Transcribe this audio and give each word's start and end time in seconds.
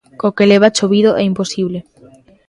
Co 0.19 0.27
que 0.35 0.49
leva 0.51 0.73
chovido, 0.77 1.09
é 1.21 1.23
imposible. 1.31 1.79